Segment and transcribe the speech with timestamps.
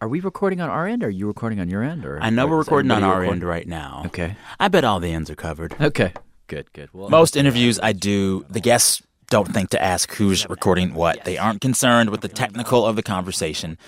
[0.00, 1.02] Are we recording on our end?
[1.02, 2.04] Or are you recording on your end?
[2.04, 4.02] Or I know we're recording on our record- end right now.
[4.06, 4.36] Okay.
[4.60, 5.74] I bet all the ends are covered.
[5.80, 6.12] Okay.
[6.48, 6.72] Good.
[6.72, 6.90] Good.
[6.92, 11.24] Well, Most interviews I do, the guests don't think to ask who's recording what.
[11.24, 13.78] They aren't concerned with the technical of the conversation.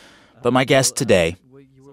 [0.42, 1.36] But my guest today,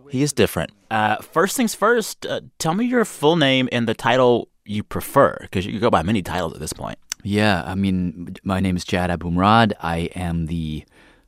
[0.10, 0.72] he is different.
[0.90, 5.38] Uh, first things first, uh, tell me your full name and the title you prefer,
[5.42, 6.98] because you go by many titles at this point.
[7.24, 9.74] Yeah, I mean, my name is Jad Abumrad.
[9.82, 10.86] I am the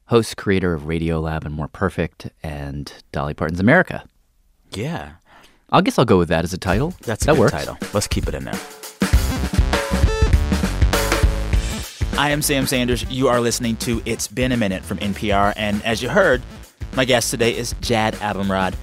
[0.08, 4.04] host, creator of Radiolab and More Perfect and Dolly Parton's America.
[4.72, 5.14] Yeah,
[5.72, 6.94] I guess I'll go with that as a title.
[7.02, 7.52] that's a that good works.
[7.54, 7.78] title.
[7.94, 8.60] Let's keep it in there.
[12.20, 13.06] I am Sam Sanders.
[13.12, 15.54] You are listening to It's Been a Minute from NPR.
[15.56, 16.42] And as you heard,
[16.96, 18.74] my guest today is Jad Abumrad.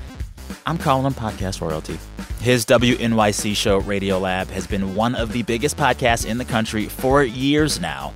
[0.66, 1.98] I'm calling him podcast royalty.
[2.41, 7.25] His WNYC show, Radiolab, has been one of the biggest podcasts in the country for
[7.25, 8.12] years now.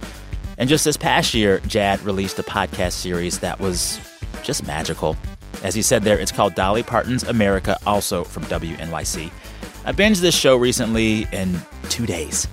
[0.59, 4.01] And just this past year, Jad released a podcast series that was
[4.43, 5.17] just magical.
[5.63, 9.31] As he said there, it's called Dolly Parton's America, also from WNYC.
[9.85, 12.49] I binged this show recently in two days.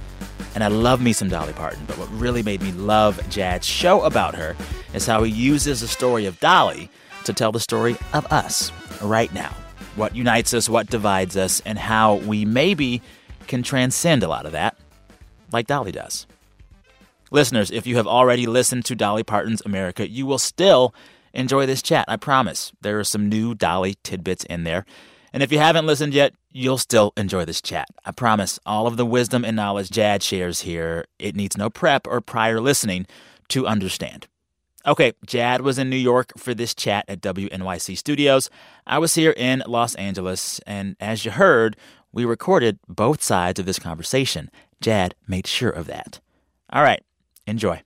[0.53, 4.03] And I love me some Dolly Parton, but what really made me love Jad's show
[4.03, 4.55] about her
[4.93, 6.89] is how he uses the story of Dolly
[7.25, 9.53] to tell the story of us right now.
[9.95, 13.01] What unites us, what divides us, and how we maybe
[13.47, 14.77] can transcend a lot of that,
[15.51, 16.27] like Dolly does.
[17.35, 20.95] Listeners, if you have already listened to Dolly Parton's America, you will still
[21.33, 22.05] enjoy this chat.
[22.07, 22.71] I promise.
[22.79, 24.85] There are some new Dolly tidbits in there.
[25.33, 27.89] And if you haven't listened yet, you'll still enjoy this chat.
[28.05, 28.57] I promise.
[28.65, 32.61] All of the wisdom and knowledge Jad shares here, it needs no prep or prior
[32.61, 33.05] listening
[33.49, 34.27] to understand.
[34.87, 38.49] Okay, Jad was in New York for this chat at WNYC Studios.
[38.87, 41.75] I was here in Los Angeles, and as you heard,
[42.13, 44.49] we recorded both sides of this conversation.
[44.79, 46.21] Jad made sure of that.
[46.71, 47.03] All right,
[47.47, 47.81] enjoy.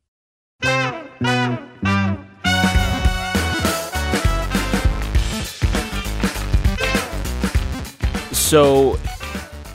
[8.32, 8.98] So,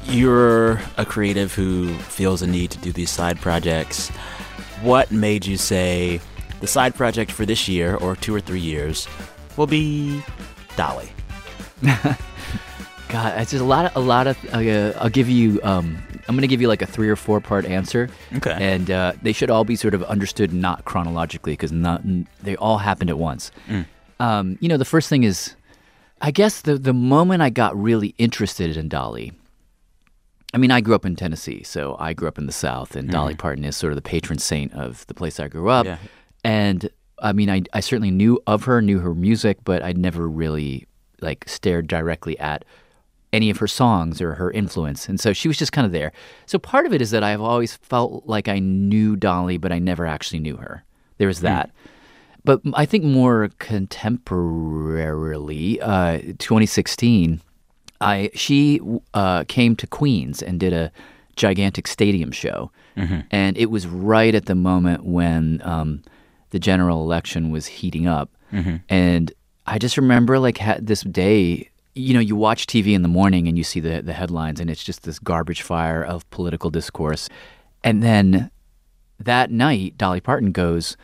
[0.07, 4.09] you're a creative who feels a need to do these side projects.
[4.83, 6.21] What made you say
[6.61, 9.06] the side project for this year or two or three years
[9.56, 10.23] will be
[10.77, 11.09] Dolly?
[11.83, 14.37] God, it's just a lot of a lot of.
[14.53, 15.61] Uh, I'll give you.
[15.62, 15.99] Um,
[16.29, 18.09] I'm going to give you like a three or four part answer.
[18.37, 18.57] Okay.
[18.59, 22.03] And uh, they should all be sort of understood not chronologically because not
[22.43, 23.51] they all happened at once.
[24.21, 25.55] Um, you know, the first thing is,
[26.21, 29.33] I guess the the moment I got really interested in Dolly.
[30.53, 33.11] I mean, I grew up in Tennessee, so I grew up in the South, and
[33.11, 35.85] Dolly Parton is sort of the patron saint of the place I grew up.
[35.85, 35.99] Yeah.
[36.45, 40.29] And I mean, I, I certainly knew of her, knew her music, but I'd never
[40.29, 40.87] really
[41.21, 42.65] like stared directly at
[43.34, 45.09] any of her songs or her influence.
[45.09, 46.12] And so she was just kind of there.
[46.47, 49.78] So part of it is that I've always felt like I knew Dolly, but I
[49.78, 50.84] never actually knew her.
[51.19, 51.71] There was that.
[52.44, 57.41] But I think more contemporarily, uh, 2016,
[58.00, 58.81] I she
[59.15, 60.91] uh, came to Queens and did a
[61.37, 62.71] gigantic stadium show,
[63.31, 66.03] and it was right at the moment when um,
[66.50, 68.31] the general election was heating up,
[68.89, 69.33] and
[69.67, 71.71] I just remember like ha- this day.
[71.94, 74.69] You know, you watch TV in the morning and you see the the headlines, and
[74.69, 77.28] it's just this garbage fire of political discourse,
[77.82, 78.50] and then
[79.21, 80.97] that night, Dolly Parton goes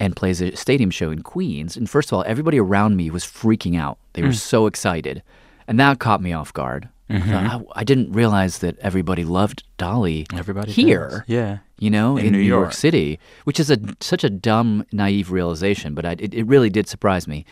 [0.00, 1.76] and plays a stadium show in Queens.
[1.76, 3.98] And first of all, everybody around me was freaking out.
[4.12, 4.34] They were mm.
[4.34, 5.22] so excited.
[5.66, 6.88] And that caught me off guard.
[7.10, 11.08] I, thought, I, I didn't realize that everybody loved Dolly Everybody here.
[11.08, 11.22] does.
[11.26, 11.58] Yeah.
[11.78, 12.64] You know, In in, New New York.
[12.66, 12.72] York.
[12.74, 16.86] City, which is a such a dumb, naive realization, but I, it, it really did
[16.86, 17.46] surprise me.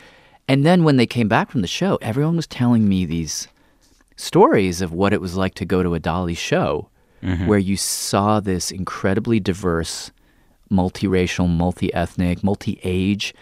[0.48, 3.48] And then when they came back from the show, everyone was telling me these
[4.16, 6.88] stories of what it was like to go to a Dolly show,
[7.46, 10.12] where you saw this incredibly diverse,
[10.70, 13.34] multiracial, multi-ethnic, multi-age,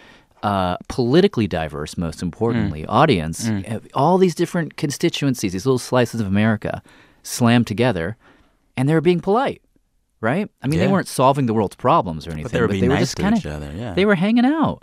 [0.42, 3.48] uh, politically diverse, most importantly, audience.
[3.48, 6.82] Uh, All these different constituencies, these little slices of America,
[7.22, 8.16] slammed together,
[8.76, 9.60] and they were being polite,
[10.22, 10.48] right?
[10.62, 10.86] I mean, Yeah.
[10.86, 13.36] they weren't solving the world's problems or anything, But they were being nice just kind
[13.36, 13.72] each of other.
[13.76, 13.92] Yeah.
[13.94, 14.82] they were hanging out.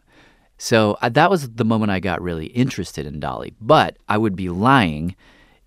[0.63, 3.53] So uh, that was the moment I got really interested in Dolly.
[3.59, 5.15] But I would be lying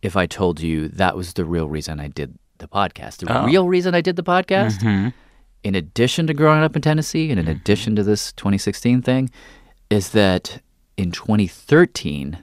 [0.03, 3.17] if I told you that was the real reason I did the podcast.
[3.19, 3.45] The Oh.
[3.45, 5.09] real reason I did the podcast, Mm-hmm.
[5.65, 9.31] in addition to growing up in Tennessee and in addition to this 2016 thing,
[9.91, 10.61] is that
[10.97, 12.39] in 2013,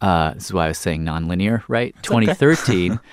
[0.00, 1.94] uh, this is why I was saying nonlinear, right?
[2.02, 2.98] 2013.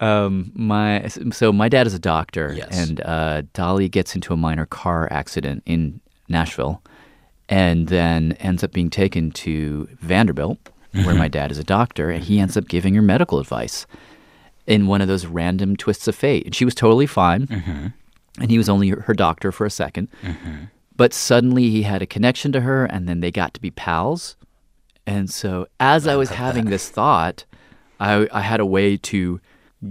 [0.00, 2.68] Um, my so my dad is a doctor, Yes.
[2.76, 6.82] and uh, Dolly gets into a minor car accident in Nashville,
[7.52, 10.58] and then ends up being taken to Vanderbilt,
[10.92, 11.32] where my mm-hmm.
[11.32, 13.86] dad is a doctor, and he ends up giving her medical advice
[14.66, 16.46] in one of those random twists of fate.
[16.46, 17.88] And she was totally fine, mm-hmm.
[18.40, 20.64] and he was only her doctor for a 2nd mm-hmm.
[20.96, 24.36] But suddenly he had a connection to her, and then they got to be pals.
[25.06, 27.44] And so as I was having this thought,
[28.00, 29.40] I, I had a way to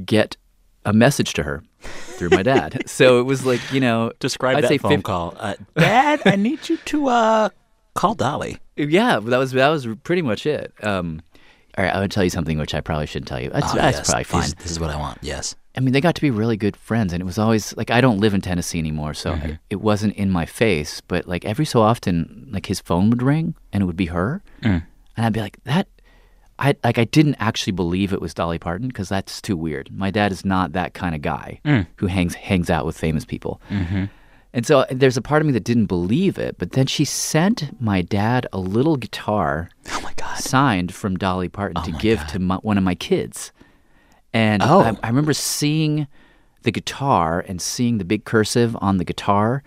[0.03, 0.35] get
[0.83, 2.83] a message to her through my dad.
[2.87, 5.35] so it was like, you know, Describe I'd that say phone 50 call.
[5.39, 7.49] Uh, Dad, I need you to uh,
[7.95, 8.57] call Dolly.
[8.75, 10.73] Yeah, that was that was pretty much it.
[10.81, 11.21] Um,
[11.77, 13.49] all right, I would tell you something which I probably shouldn't tell you.
[13.49, 14.09] That's, Oh, that's yes.
[14.09, 14.41] probably fine.
[14.41, 15.19] This, this is what I want.
[15.21, 15.55] Yes.
[15.77, 18.01] I mean, they got to be really good friends, and it was always like I
[18.01, 19.51] don't live in Tennessee anymore, so Mm-hmm.
[19.51, 21.01] I- it wasn't in my face.
[21.07, 24.43] But like every so often, like his phone would ring, and it would be her,
[24.63, 24.83] Mm.
[25.15, 25.87] and I'd be like, "That."
[26.61, 29.89] I like I didn't actually believe it was Dolly Parton because that's too weird.
[29.91, 31.87] My dad is not that kind of guy Mm.
[31.97, 33.59] who hangs hangs out with famous people.
[33.69, 34.05] Mm-hmm.
[34.53, 37.03] And so uh, there's a part of me that didn't believe it, but then she
[37.05, 40.37] sent my dad a little guitar Oh my God.
[40.37, 42.27] signed from Dolly Parton to give God.
[42.29, 43.51] to my, one of my kids.
[44.33, 44.81] And Oh.
[44.81, 46.05] I, I remember seeing
[46.63, 49.63] the guitar and seeing the big cursive on the guitar,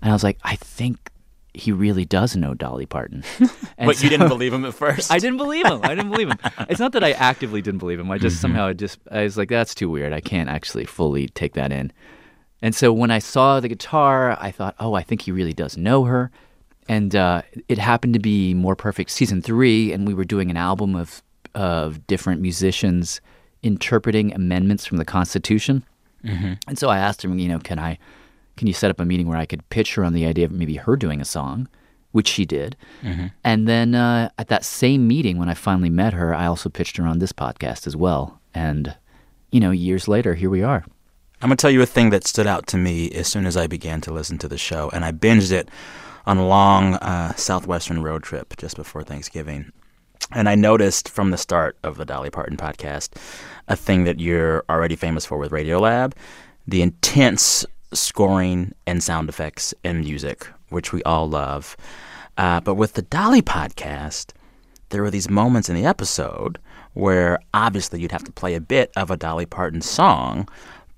[0.00, 1.09] and I was like, I think
[1.54, 3.24] he really does know Dolly Parton.
[3.78, 5.10] And But you didn't believe him at first.
[5.12, 5.80] I didn't believe him.
[5.82, 6.38] I didn't believe him.
[6.68, 8.10] It's not that I actively didn't believe him.
[8.10, 10.12] I just somehow I just I was like, that's too weird.
[10.12, 11.90] I can't actually fully take that in.
[12.60, 15.78] And so when I saw the guitar, I thought, oh, I think he really does
[15.78, 16.30] know her.
[16.90, 20.58] And uh, it happened to be More Perfect season three, and we were doing an
[20.58, 21.22] album of
[21.54, 23.22] of different musicians
[23.62, 25.84] interpreting amendments from the Constitution.
[26.68, 27.98] And so I asked him, you know, can I,
[28.60, 30.52] can you set up a meeting where I could pitch her on the idea of
[30.52, 31.66] maybe her doing a song,
[32.12, 32.76] which she did.
[33.42, 36.98] And then uh, at that same meeting, when I finally met her, I also pitched
[36.98, 38.38] her on this podcast as well.
[38.52, 38.94] And,
[39.50, 40.84] you know, years later, here we are.
[41.40, 43.56] I'm going to tell you a thing that stood out to me as soon as
[43.56, 45.70] I began to listen to the show, and I binged it
[46.26, 49.72] on a long uh, southwestern road trip just before Thanksgiving.
[50.32, 53.16] And I noticed from the start of the Dolly Parton podcast
[53.68, 56.12] a thing that you're already famous for with Radiolab
[56.66, 61.76] the intense scoring and sound effects and music, which we all love.
[62.36, 64.32] Uh, but with the Dolly podcast,
[64.90, 66.58] there were these moments in the episode
[66.94, 70.48] where obviously you'd have to play a bit of a Dolly Parton song,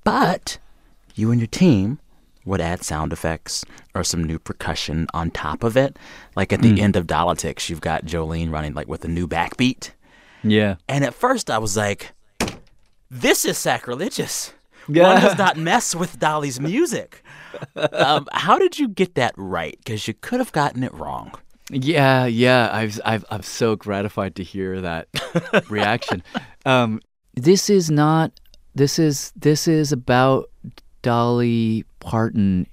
[0.04, 0.58] but
[1.14, 1.98] you and your team
[2.44, 5.96] would add sound effects or some new percussion on top of it.
[6.34, 9.90] Like at the end of Dolitics, you've got Jolene running like with a new backbeat.
[10.42, 10.76] Yeah.
[10.88, 12.12] And at first I was like,
[13.10, 14.52] this is sacrilegious.
[14.88, 15.12] Yeah.
[15.14, 17.22] One does not mess with Dolly's music.
[17.76, 19.76] um, how did you get that right?
[19.78, 21.32] Because you could have gotten it wrong.
[21.70, 22.68] Yeah, yeah.
[22.72, 25.08] I've, I've, I'm so gratified to hear that
[25.68, 26.22] reaction.
[26.64, 27.00] Um,
[27.34, 28.38] this is not.
[28.76, 30.48] This is this is about
[31.02, 32.68] Dolly Parton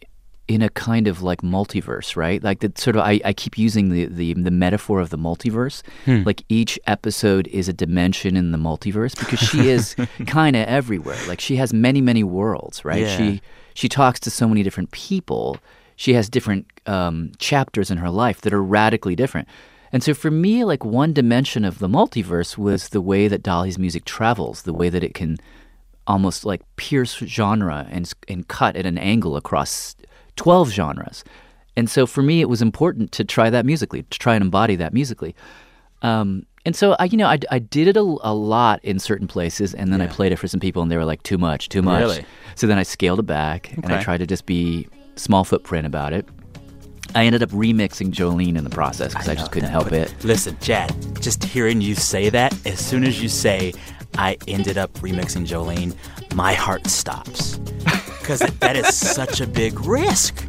[0.49, 2.43] in a kind of like multiverse, right?
[2.43, 3.03] Like that sort of.
[3.03, 5.83] I, I keep using the, the the metaphor of the multiverse.
[6.25, 11.19] Like each episode is a dimension in the multiverse because she is kind of everywhere.
[11.27, 13.03] Like she has many many worlds, right?
[13.03, 13.15] Yeah.
[13.15, 13.41] She
[13.75, 15.57] she talks to so many different people.
[15.95, 19.47] She has different um, chapters in her life that are radically different.
[19.91, 23.77] And so for me, like one dimension of the multiverse was the way that Dolly's
[23.77, 25.37] music travels, the way that it can
[26.07, 29.95] almost like pierce genre and and cut at an angle across
[30.39, 31.25] 12 genres.
[31.75, 34.77] And so for me, it was important to try that musically, to try and embody
[34.77, 35.35] that musically.
[36.01, 39.27] Um, and so I, you know, I, I did it a, a lot in certain
[39.27, 41.67] places, and then I played it for some people, and they were like, "Too much,
[41.67, 42.25] too much." Really?
[42.55, 46.13] So then I scaled it back, and I tried to just be small footprint about
[46.13, 46.25] it.
[47.15, 50.13] I ended up remixing Jolene in the process because I, just couldn't help it.
[50.23, 53.73] Listen, Jad, just hearing you say that, as soon as you say,
[54.17, 55.95] I ended up remixing Jolene,
[56.35, 57.59] my heart stops.
[58.29, 60.45] Because that is such a big risk.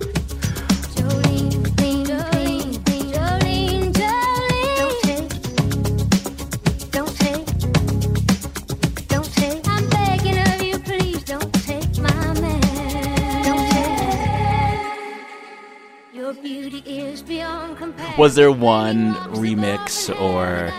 [18.19, 20.71] Was there one remix or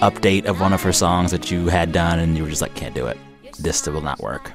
[0.00, 2.74] update of one of her songs that you had done and you were just like,
[2.74, 3.16] can't do it?
[3.60, 4.50] This will not work.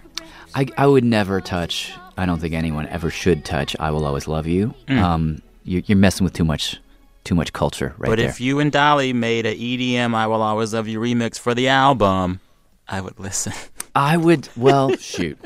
[0.55, 1.91] I, I would never touch.
[2.17, 3.75] I don't think anyone ever should touch.
[3.79, 4.73] I will always love you.
[4.87, 6.77] Um, you you're messing with too much,
[7.23, 8.29] too much culture right but there.
[8.29, 11.67] if you and Dolly made a EDM I Will Always Love You remix for the
[11.67, 12.39] album,
[12.87, 13.53] I would listen.
[13.95, 14.47] I would.
[14.57, 15.37] Well, shoot.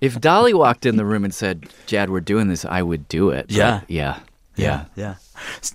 [0.00, 3.30] If Dolly walked in the room and said, "Jad, we're doing this," I would do
[3.30, 3.46] it.
[3.48, 3.80] but Yeah.
[3.88, 4.20] yeah,
[4.56, 4.84] yeah.
[4.94, 5.14] Yeah.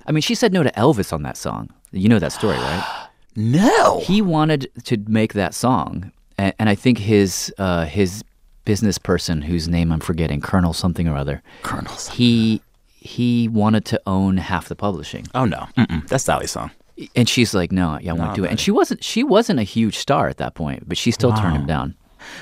[0.05, 1.69] I mean, she said no to Elvis on that song.
[1.91, 3.07] You know that story, right?
[3.37, 3.99] No.
[3.99, 8.23] he wanted to make that song, and, and I think his uh, his
[8.65, 12.10] business person, whose name I'm forgetting, Colonel something or other, Colonels.
[12.10, 12.62] he
[12.95, 15.67] he wanted to own half the publishing, Oh, no.
[15.77, 16.07] Mm-mm.
[16.07, 16.72] That's Dolly's song.
[17.15, 19.60] and she's like, "No, yeah, I won't No, do it." And she wasn't she wasn't
[19.60, 21.95] a huge star at that point, but she still turned him down.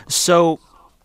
[0.07, 0.59] So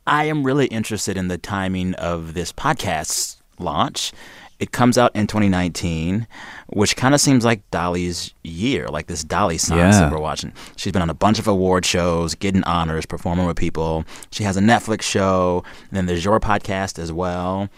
[0.06, 4.12] I am really interested in the timing of this podcast's launch
[4.60, 6.26] It comes out in 2019,
[6.68, 10.00] which kind of seems like Dolly's year, like this Dolly science Yeah.
[10.02, 10.52] that we're watching.
[10.76, 14.04] She's been on a bunch of award shows, getting honors, performing with people.
[14.32, 17.68] She has a Netflix show, and then there's your podcast as well.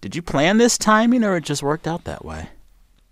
[0.00, 2.48] Did you plan this timing, or it just worked out that way?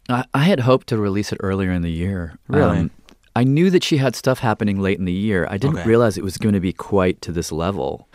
[0.08, 2.38] I, I had hoped to release it earlier in the year.
[2.49, 2.90] Um, Really?
[3.37, 5.47] I knew that she had stuff happening late in the year.
[5.50, 5.88] I didn't Okay.
[5.88, 8.08] realize it was going to be quite to this level.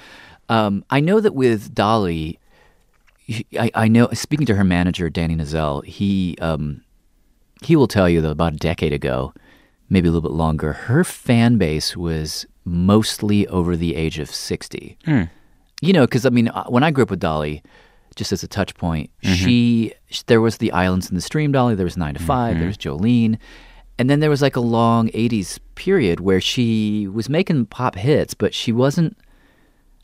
[0.50, 2.40] Um, I know that with Dolly,
[3.58, 6.82] I, I know speaking to her manager Danny Nozell, he um,
[7.62, 9.34] he will tell you that about a decade ago,
[9.90, 14.98] maybe a little bit longer, her fan base was mostly over the age of sixty.
[15.82, 17.62] You know, because I mean, uh, when I grew up with Dolly,
[18.16, 19.94] just as a touch point, she
[20.28, 22.78] there was the Islands in the Stream Dolly, there was Nine to 5 there was
[22.78, 23.38] Jolene,
[23.98, 28.34] and then there was like a long '80s period where she was making pop hits,
[28.34, 29.18] but she wasn't.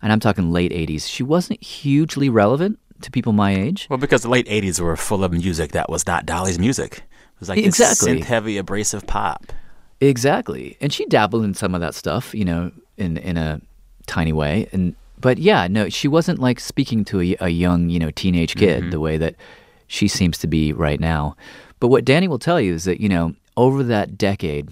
[0.01, 1.07] And I'm talking late '80s.
[1.09, 3.87] She wasn't hugely relevant to people my age.
[3.89, 6.97] Well, because the late 80s were full of music that was not Dolly's music.
[6.97, 8.19] It was like Exactly.
[8.19, 9.53] synth heavy, abrasive pop.
[10.01, 10.77] Exactly.
[10.79, 13.61] And she dabbled in some of that stuff, you know, in in a
[14.07, 14.67] tiny way.
[14.71, 18.55] And but yeah, no, she wasn't like speaking to a, a young, you know, teenage
[18.55, 18.91] kid mm-hmm.
[18.91, 19.35] the way that
[19.87, 21.35] she seems to be right now.
[21.79, 24.69] But what Danny will tell you is that, you know, over that decade,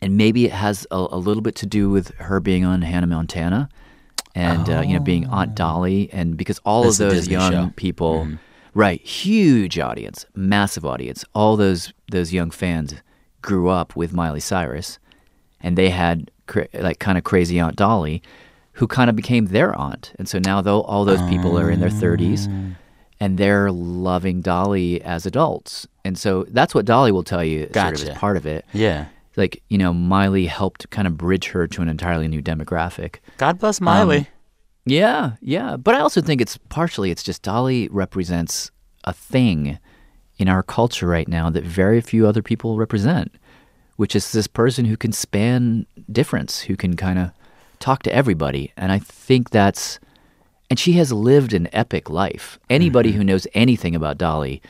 [0.00, 3.06] and maybe it has a, a little bit to do with her being on Hannah
[3.06, 3.68] Montana
[4.36, 7.70] and uh, you know being Aunt Dolly and because all That's of those young show.
[7.76, 8.28] people
[8.74, 12.94] right huge audience massive audience all those those young fans
[13.42, 14.98] grew up with Miley Cyrus
[15.60, 18.22] and they had cra- like kind of crazy Aunt Dolly
[18.72, 21.80] who kind of became their aunt and so now though all those people are in
[21.80, 22.74] their 30s
[23.18, 27.68] and they're loving Dolly as adults and so that's what Dolly will tell you sort
[27.68, 28.12] of Gotcha.
[28.12, 29.06] as part of it Yeah.
[29.36, 33.58] Like you know Miley helped kind of bridge her to an entirely new demographic God
[33.58, 34.18] bless Miley.
[34.18, 34.26] Um,
[34.86, 35.76] yeah, yeah.
[35.76, 38.70] But I also think it's partially it's just Dolly represents
[39.04, 39.78] a thing
[40.38, 43.34] in our culture right now that very few other people represent,
[43.96, 47.30] which is this person who can span difference, who can kind of
[47.80, 48.72] talk to everybody.
[48.76, 49.98] And I think that's
[50.70, 52.58] and she has lived an epic life.
[52.70, 54.60] Anybody who knows anything about Dolly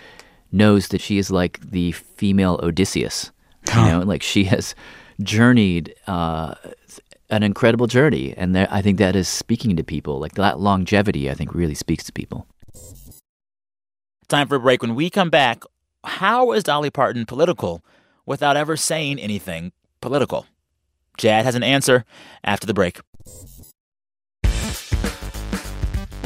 [0.52, 3.32] knows that she is like the female Odysseus.
[3.74, 4.74] You know, like she has
[5.22, 6.54] journeyed uh,
[7.30, 10.18] an incredible journey, and there, I think that is speaking to people.
[10.18, 12.46] Like that longevity, I think really speaks to people.
[14.28, 14.82] Time for a break.
[14.82, 15.62] When we come back,
[16.04, 17.84] how is Dolly Parton political
[18.24, 20.46] without ever saying anything political?
[21.16, 22.04] Jad has an answer
[22.44, 23.00] after the break.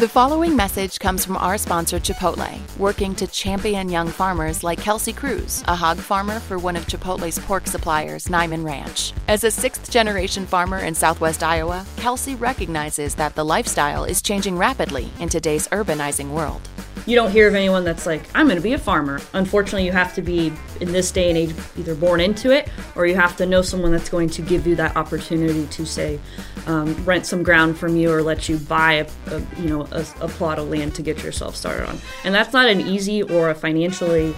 [0.00, 5.12] The following message comes from our sponsor, Chipotle, working to champion young farmers like Kelsey
[5.12, 9.12] Cruz, a hog farmer for one of Chipotle's pork suppliers, Niman Ranch.
[9.28, 14.57] As a sixth generation farmer in southwest Iowa, Kelsey recognizes that the lifestyle is changing
[14.57, 16.66] rapidly in today's urbanizing world.
[17.07, 19.21] You don't hear of anyone that's like, I'm going to be a farmer.
[19.33, 23.07] Unfortunately, you have to be, in this day and age, either born into it or
[23.07, 26.19] you have to know someone that's going to give you that opportunity to, say,
[26.66, 30.04] um, rent some ground from you or let you buy a, a you know, a,
[30.21, 31.99] a plot of land to get yourself started on.
[32.25, 34.35] And that's not an easy or a financially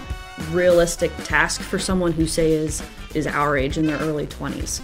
[0.51, 2.83] realistic task for someone who, say, is,
[3.15, 4.83] is our age in their early 20s.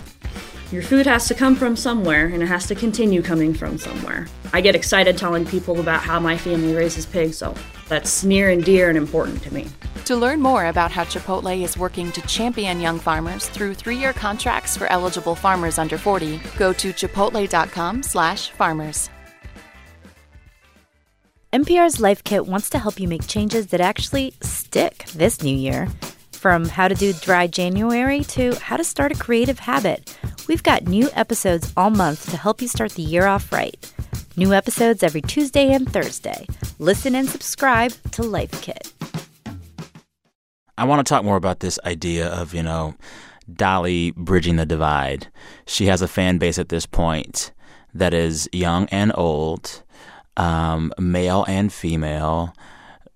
[0.71, 4.27] Your food has to come from somewhere and it has to continue coming from somewhere.
[4.53, 7.55] I get excited telling people about how my family raises pigs, so
[7.89, 9.67] that's near and dear and important to me.
[10.05, 14.77] To learn more about how Chipotle is working to champion young farmers through three-year contracts
[14.77, 19.09] for eligible farmers under 40, go to chipotle.com/farmers.
[21.51, 25.89] NPR's Life Kit wants to help you make changes that actually stick this new year.
[26.33, 30.89] From how to do dry January to how to start a creative habit, we've got
[30.89, 33.93] new episodes all month to help you start the year off right.
[34.37, 36.47] New episodes every Tuesday and Thursday.
[36.79, 38.93] Listen and subscribe to Life Kit.
[40.77, 42.95] I want to talk more about this idea of, you know,
[43.53, 45.29] Dolly bridging the divide.
[45.67, 47.53] She has a fan base at this point
[47.95, 49.83] that is young and old,
[50.37, 52.55] um, male and female,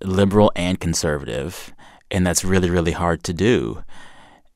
[0.02, 1.72] liberal and conservative,
[2.10, 3.82] and that's really, really hard to do.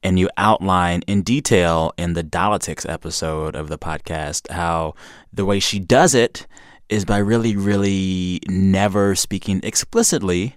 [0.03, 4.95] And you outline in detail in the Dolitics episode of the podcast how
[5.33, 6.47] the way she does it
[6.89, 10.57] is by really, really never speaking explicitly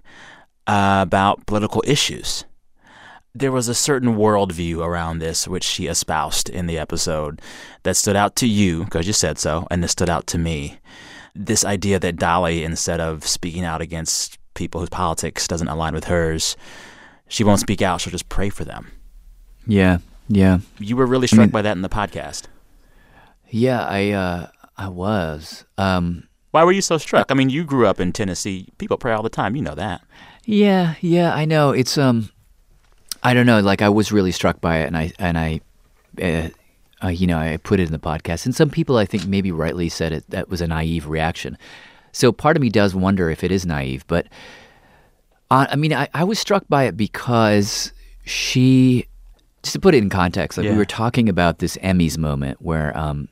[0.66, 2.44] uh, about political issues.
[3.34, 7.40] There was a certain worldview around this which she espoused in the episode
[7.84, 10.78] that stood out to you because you said so, and it stood out to me.
[11.34, 16.04] This idea that Dolly, instead of speaking out against people whose politics doesn't align with
[16.04, 16.56] hers,
[17.28, 18.00] she won't speak out.
[18.00, 18.90] She'll just pray for them.
[19.70, 19.98] Yeah,
[20.28, 22.44] yeah, You were really struck mean- by that in the podcast.
[23.50, 23.84] yeah.
[23.86, 25.64] I uh, I was.
[25.78, 27.30] Um, Why were you so struck?
[27.30, 28.68] I mean, you grew up in Tennessee.
[28.78, 29.54] People pray all the time.
[29.54, 30.02] You know that.
[30.44, 31.70] Yeah, yeah, I know.
[31.70, 32.30] It's um,
[33.22, 33.60] I don't know.
[33.60, 35.60] Like I was really struck by it, and I and I,
[36.20, 36.48] uh,
[37.04, 39.52] uh, you know, I put it in the podcast, and some people I think maybe
[39.52, 41.56] rightly said it that was a naive reaction.
[42.12, 44.26] So part of me does wonder if it is naive, but
[45.50, 47.92] uh, I mean, I, I was struck by it because
[48.24, 49.06] she,
[49.62, 50.72] just to put it in context, like Yeah.
[50.72, 53.28] we were talking about this Emmys moment where, um,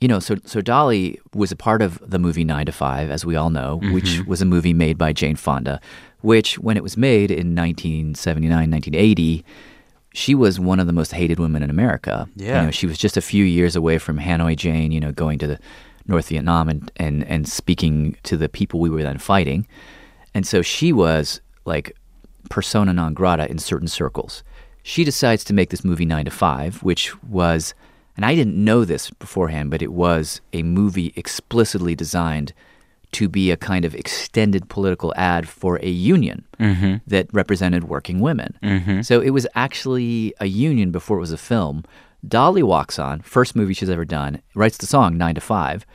[0.00, 3.24] you know, so so Dolly was a part of the movie Nine to Five, as
[3.24, 5.80] we all know, which was a movie made by Jane Fonda,
[6.22, 9.44] which when it was made in 1979, 1980,
[10.12, 12.28] she was one of the most hated women in America.
[12.34, 12.60] Yeah.
[12.60, 15.38] You know, she was just a few years away from Hanoi Jane, you know, going
[15.38, 15.58] to the
[16.06, 19.66] North Vietnam and, and, and speaking to the people we were then fighting.
[20.34, 21.92] And so she was like
[22.48, 24.42] persona non grata in certain circles.
[24.90, 27.74] She decides to make this movie Nine to Five, which was,
[28.16, 32.52] and I didn't know this beforehand, but it was a movie explicitly designed
[33.12, 36.96] to be a kind of extended political ad for a union mm-hmm.
[37.06, 38.58] that represented working women.
[38.64, 39.02] Mm-hmm.
[39.02, 41.84] So it was actually a union before it was a film.
[42.26, 45.86] Dolly walks on, first movie she's ever done, writes the song Nine to Five,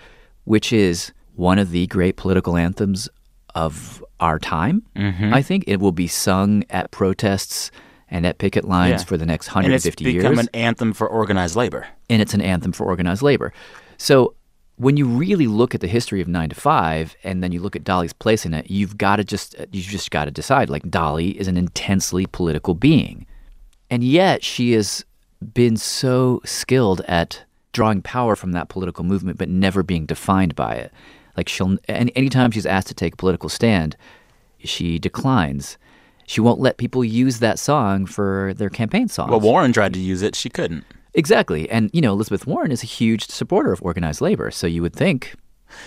[0.45, 3.09] which is one of the great political anthems
[3.55, 4.83] of our time.
[4.95, 5.33] Mm-hmm.
[5.33, 7.71] I think it will be sung at protests
[8.09, 9.05] and at picket lines Yeah.
[9.05, 11.87] for the next 150 And it's 150 become years an anthem for organized labor.
[12.09, 13.51] and it's an anthem for organized labor.
[13.97, 14.35] So
[14.77, 17.75] when you really look at the history of nine to five, and then you look
[17.77, 20.69] at Dolly's place in it, you've got to just you've just got to decide.
[20.69, 23.25] Like Dolly is an intensely political being,
[23.89, 25.05] and yet she has
[25.53, 30.75] been so skilled at drawing power from that political movement, but never being defined by
[30.75, 30.91] it.
[31.37, 33.95] Like she'll, any anytime she's asked to take a political stand,
[34.59, 35.77] she declines.
[36.27, 39.29] She won't let people use that song for their campaign songs.
[39.29, 40.35] Well, Warren tried to use it.
[40.35, 40.83] She couldn't.
[41.13, 41.69] Exactly.
[41.69, 44.51] And, you know, Elizabeth Warren is a huge supporter of organized labor.
[44.51, 45.35] So you would think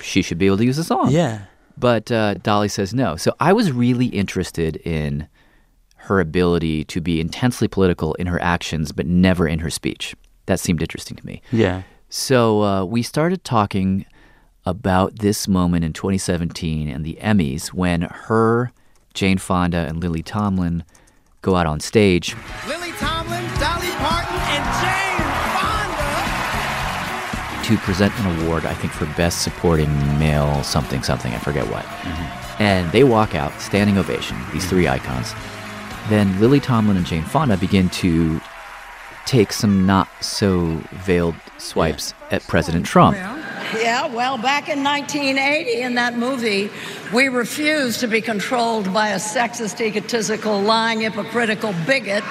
[0.02, 1.11] she should be able to use the song.
[1.11, 1.42] Yeah.
[1.76, 3.16] But uh, Dolly says no.
[3.16, 5.28] So I was really interested in
[5.97, 10.14] her ability to be intensely political in her actions, but never in her speech.
[10.47, 11.42] That seemed interesting to me.
[11.52, 11.83] Yeah.
[12.09, 14.07] So uh, we started talking
[14.64, 18.72] about this moment in 2017 and the Emmys when her,
[19.18, 20.85] Jane Fonda, and Lily Tomlin
[21.42, 22.37] go out on stage
[22.68, 25.18] Lily Tomlin, Dolly Parton, and Jane
[25.59, 26.07] Fonda.
[27.64, 31.83] to present an award, I think, for Best Supporting Male something something, I forget what.
[31.83, 32.62] Mm-hmm.
[32.62, 35.04] And they walk out, standing ovation, these three mm-hmm.
[35.04, 35.35] icons.
[36.09, 38.40] Then Lily Tomlin and Jane Fonda begin to
[39.26, 43.16] take some not so veiled swipes at President Trump.
[43.74, 46.70] Yeah, well, back in 1980 in that movie,
[47.12, 52.24] we refused to be controlled by a sexist, egotistical, lying, hypocritical bigot.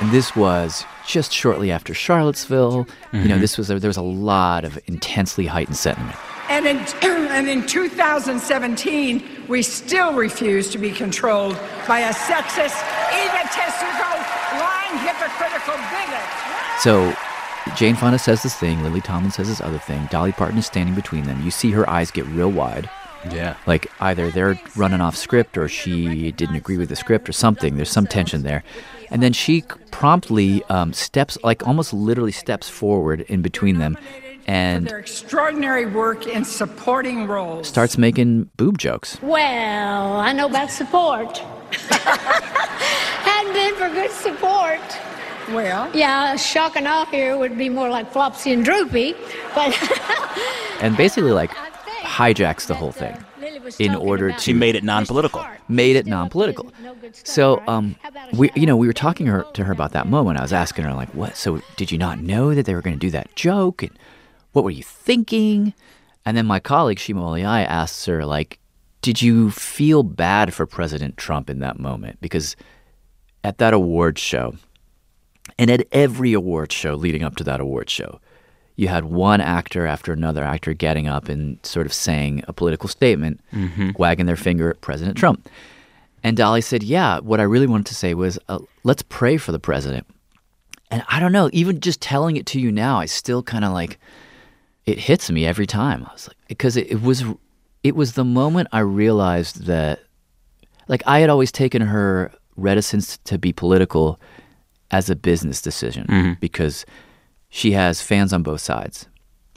[0.00, 2.88] And this was just shortly after Charlottesville.
[3.12, 3.40] You know, mm-hmm.
[3.40, 6.16] this was a, there was a lot of intensely heightened sentiment.
[6.48, 12.82] And in, and in 2017, we still refuse to be controlled by a sexist,
[13.14, 14.18] egotistical,
[14.58, 16.28] lying, hypocritical bigot.
[16.80, 17.14] So
[17.76, 20.06] Jane Fonda says this thing, Lily Tomlin says this other thing.
[20.10, 21.42] Dolly Parton is standing between them.
[21.42, 22.88] You see her eyes get real wide.
[23.30, 23.56] Yeah.
[23.66, 27.76] Like either they're running off script or she didn't agree with the script or something.
[27.76, 28.62] There's some tension there.
[29.10, 33.96] And then she promptly um, steps, like almost literally steps forward in between them
[34.46, 37.68] and Their extraordinary work in supporting roles.
[37.68, 39.20] starts making boob jokes.
[39.22, 41.38] Well, I know about support.
[42.48, 44.80] Hadn't been for good support.
[45.52, 49.14] Well, Yeah, shock and awe here would be more like Flopsy and Droopy,
[49.54, 49.76] but
[50.80, 51.50] And basically, like,
[52.02, 53.16] hijacks the whole thing
[53.78, 55.44] in order to She made it non-political.
[55.68, 56.72] made it non-political.
[57.12, 57.96] So, um,
[58.32, 60.38] we, you know, we were talking her, to her about that moment.
[60.38, 61.36] I was asking her, like, what?
[61.36, 63.82] So, did you not know that they were going to do that joke?
[63.82, 63.96] And
[64.52, 65.74] what were you thinking?
[66.24, 68.58] And then my colleague Shima Oliaee asks her, like,
[69.02, 72.18] did you feel bad for President Trump in that moment?
[72.20, 72.56] Because
[73.44, 74.54] at that award show,
[75.62, 78.20] and at every award show leading up to that award show,
[78.74, 82.88] you had one actor after another actor getting up and sort of saying a political
[82.88, 83.40] statement,
[83.96, 85.48] wagging their finger at President Trump.
[86.24, 89.52] And Dolly said, Yeah, what I really wanted to say was, uh, let's pray for
[89.52, 90.04] the president.
[90.90, 93.72] And I don't know, even just telling it to you now, I still kind of
[93.72, 94.00] like,
[94.84, 96.04] it hits me every time.
[96.08, 97.22] I was like, because it, it was,
[97.84, 100.00] it was the moment I realized that,
[100.88, 104.18] like, I had always taken her reticence to be political
[104.92, 106.32] as a business decision mm-hmm.
[106.40, 106.86] because
[107.48, 109.08] she has fans on both sides,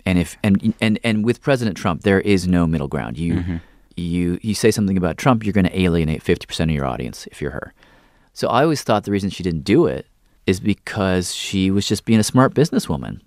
[0.05, 3.17] and if and and and with President Trump, there is no middle ground.
[3.17, 3.57] You mm-hmm.
[3.95, 7.27] you you say something about Trump, you're going to alienate fifty percent of your audience
[7.27, 7.73] if you're her.
[8.33, 10.07] So I always thought the reason she didn't do it
[10.45, 13.21] is because she was just being a smart businesswoman.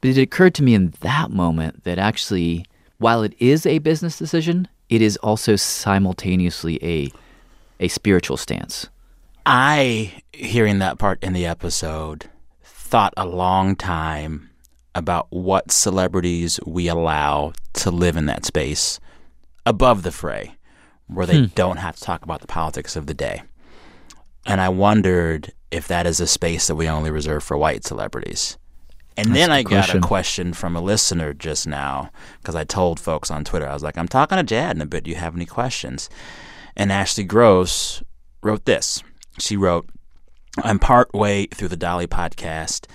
[0.00, 2.64] But it occurred to me in that moment that actually
[2.98, 7.10] while it is a business decision, it is also simultaneously a
[7.78, 8.88] a spiritual stance.
[9.46, 12.28] I, hearing that part in the episode,
[12.64, 14.50] thought a long time
[14.94, 18.98] about what celebrities we allow to live in that space
[19.64, 20.56] above the fray,
[21.06, 21.44] where they Hmm.
[21.54, 23.42] don't have to talk about the politics of the day.
[24.46, 28.56] And I wondered if that is a space that we only reserve for white celebrities.
[29.16, 29.98] And That's then I got question.
[29.98, 33.82] a question from a listener just now because I told folks on Twitter, I was
[33.82, 35.04] like, I'm talking to Jad in a bit.
[35.04, 36.08] Do you have any questions?
[36.76, 38.02] And Ashley Gross
[38.42, 39.02] wrote this.
[39.38, 39.88] She wrote,
[40.62, 42.86] I'm part way through the Dolly podcast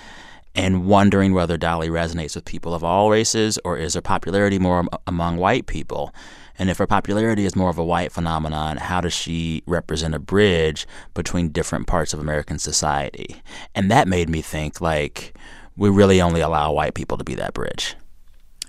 [0.55, 4.79] and wondering whether Dolly resonates with people of all races or is her popularity more
[4.79, 6.13] am- among white people?
[6.59, 10.19] And if her popularity is more of a white phenomenon, how does she represent a
[10.19, 13.41] bridge between different parts of American society?
[13.73, 15.35] And that made me think like
[15.77, 17.95] we really only allow white people to be that bridge.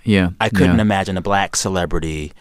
[0.03, 0.29] Yeah.
[0.39, 0.81] I couldn't yeah.
[0.81, 2.33] imagine a black celebrity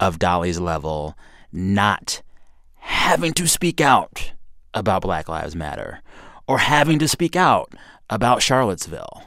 [0.00, 1.16] of Dolly's level
[1.52, 2.22] not
[2.76, 4.32] having to speak out
[4.78, 6.02] about Black Lives Matter
[6.46, 7.72] or having to speak out
[8.08, 9.22] about Charlottesville.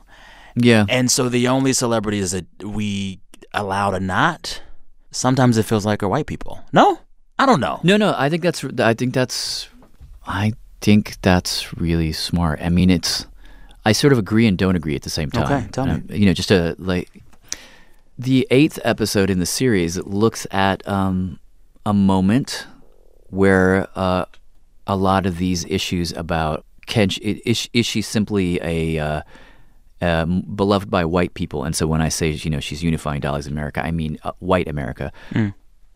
[0.56, 0.86] Yeah.
[0.90, 3.20] And so the only celebrities that we
[3.54, 4.62] allow to not,
[5.12, 6.60] sometimes it feels like are white people.
[6.74, 7.00] No?
[7.38, 7.80] I don't know.
[7.84, 8.14] No, no.
[8.18, 8.64] I think that's.
[8.80, 9.68] I think that's.
[10.26, 12.60] I think that's really smart.
[12.62, 13.26] I mean, it's.
[13.84, 15.46] I sort of agree and don't agree at the same time.
[15.46, 15.94] Okay, tell me.
[15.94, 17.10] Um, you know, just a like.
[18.20, 21.40] The eighth episode in the series looks at um,
[21.84, 22.68] a moment
[23.30, 24.26] where uh,
[24.91, 29.21] a lot of these issues about can she, is, is she simply a uh,
[30.01, 31.63] um, beloved by white people?
[31.63, 34.67] And so when I say you know she's unifying Dolly's America, I mean uh, white
[34.67, 35.12] America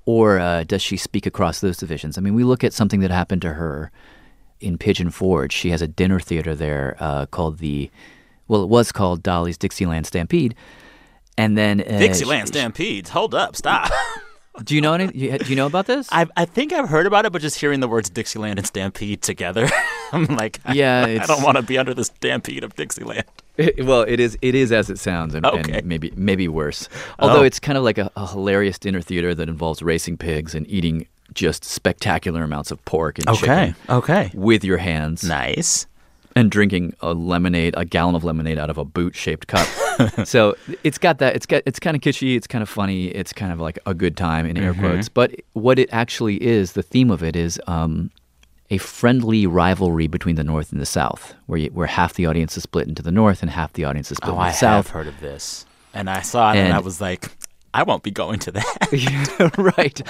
[0.06, 2.18] or uh, does she speak across those divisions?
[2.18, 3.92] I mean, we look at something that happened to her
[4.60, 5.52] in Pigeon Forge.
[5.52, 7.90] She has a dinner theater there uh, called the,
[8.48, 10.56] well, it was called Dolly's Dixieland Stampede,
[11.38, 13.10] and then uh, Dixieland she- Stampedes.
[13.10, 13.56] Hold up.
[13.56, 13.92] Stop.
[14.64, 15.12] Do you know any?
[15.14, 16.08] you- Do you know about this?
[16.12, 19.22] I, I think I've heard about it, but just hearing the words Dixieland and Stampede
[19.22, 19.68] together,
[20.14, 23.26] I'm like, Yeah, I, it's- don't want to be under the stampede of Dixieland.
[23.84, 24.38] well, it is.
[24.42, 26.90] It is as it sounds, and, and maybe maybe worse.
[27.20, 27.44] Although Oh.
[27.44, 31.08] it's kind of like a, a hilarious dinner theater that involves racing pigs and eating
[31.34, 34.30] just spectacular amounts of pork and chicken Okay.
[34.34, 35.24] with your hands.
[35.24, 35.88] Nice.
[36.36, 39.68] and drinking a lemonade, a gallon of lemonade out of a boot-shaped cup.
[40.26, 41.36] so it's got that.
[41.36, 41.64] It's got.
[41.66, 42.36] It's kind of kitschy.
[42.36, 43.08] It's kind of funny.
[43.08, 44.82] It's kind of like a good time in air Mm-hmm.
[44.82, 45.10] quotes.
[45.10, 48.12] But what it actually is, the theme of it is um,
[48.70, 52.58] a friendly rivalry between the North and the South, where you, where half the audience
[52.58, 54.52] is split into the North and half the audience is split Oh, into the I
[54.52, 54.88] South.
[54.88, 55.66] have heard of this.
[55.94, 57.30] And I saw it and, I was like,
[57.74, 59.54] I won't be going to that.
[59.78, 60.02] right.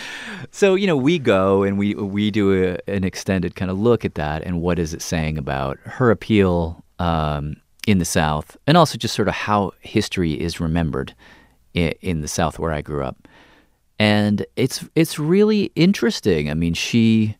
[0.51, 4.05] So you know, we go and we we do a, an extended kind of look
[4.05, 8.77] at that and what is it saying about her appeal um, in the South, and
[8.77, 11.13] also just sort of how history is remembered
[11.73, 13.27] in, in the South where I grew up.
[13.99, 16.49] And it's it's really interesting.
[16.49, 17.37] I mean, she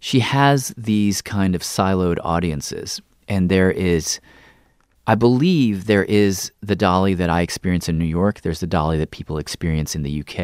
[0.00, 4.20] she has these kind of siloed audiences, and there is.
[5.04, 8.42] I believe there is the Dolly that I experience in New York.
[8.42, 10.38] There's the Dolly that people experience in the UK.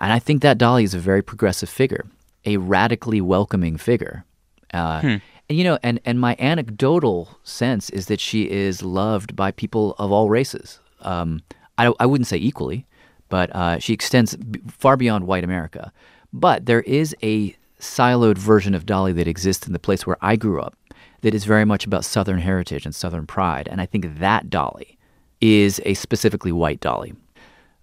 [0.00, 2.06] And I think that Dolly is a very progressive figure,
[2.46, 4.24] a radically welcoming figure.
[4.72, 9.50] Uh, And, you know, and, and my anecdotal sense is that she is loved by
[9.50, 10.80] people of all races.
[11.00, 11.42] Um,
[11.76, 12.86] I, I wouldn't say equally,
[13.28, 15.92] but uh, she extends b- far beyond white America.
[16.32, 20.36] But there is a siloed version of Dolly that exists in the place where I
[20.36, 20.76] grew up
[21.20, 23.68] that is very much about Southern heritage and Southern pride.
[23.70, 24.98] And I think that Dolly
[25.40, 27.14] is a specifically white Dolly.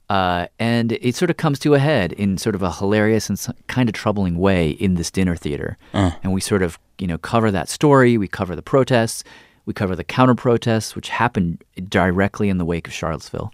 [0.09, 3.47] Uh, and it sort of comes to a head in sort of a hilarious and
[3.67, 5.77] kind of troubling way in this dinner theater.
[6.21, 8.17] And we sort of, you know, cover that story.
[8.17, 9.23] We cover the protests.
[9.65, 13.51] We cover the counter protests, which happened directly in the wake of Charlottesville.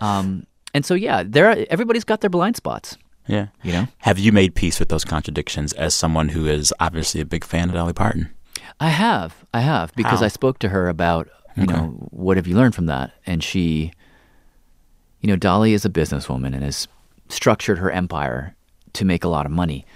[0.00, 2.96] Um, and so, yeah, there are, everybody's got their blind spots.
[3.26, 3.48] yeah.
[3.62, 3.88] You know?
[3.98, 7.68] Have you made peace with those contradictions as someone who is obviously a big fan
[7.68, 8.34] of Dolly Parton?
[8.80, 10.26] I have, I have, because How?
[10.26, 13.12] I spoke to her about, you know, what have you learned from that?
[13.26, 13.92] And she,
[15.20, 16.88] you know, Dolly is a businesswoman and has
[17.28, 18.56] structured her empire
[18.94, 19.86] to make a lot of money.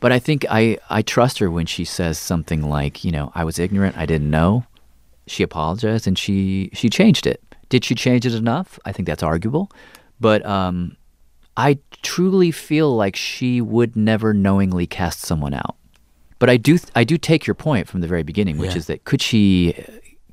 [0.00, 3.44] But I think I, I trust her when she says something like, you know, I
[3.44, 4.64] was ignorant, I didn't know.
[5.26, 7.42] She apologized and she she changed it.
[7.68, 8.78] Did she change it enough?
[8.86, 9.70] I think that's arguable.
[10.20, 10.96] But um,
[11.56, 15.76] I truly feel like she would never knowingly cast someone out.
[16.38, 18.78] But I do I do take your point from the very beginning, which Yeah.
[18.78, 19.74] is that could she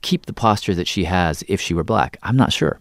[0.02, 2.18] keep the posture that she has if she were black?
[2.24, 2.80] I'm not sure.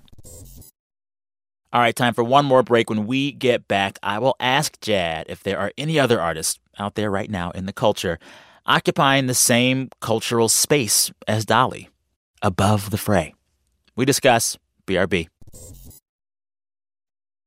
[1.73, 2.89] All right, time for one more break.
[2.89, 6.95] When we get back, I will ask Jad if there are any other artists out
[6.95, 8.19] there right now in the culture
[8.67, 11.91] occupying the same cultural space as Dolly,
[12.43, 13.35] above the fray.
[13.97, 15.29] We discuss BRB.